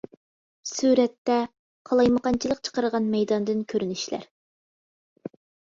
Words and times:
سۈرەتتە: 0.69 1.35
قالايمىقانچىلىق 1.91 2.63
چىقارغان 2.69 3.13
مەيداندىن 3.13 3.63
كۆرۈنۈشلەر. 3.77 4.29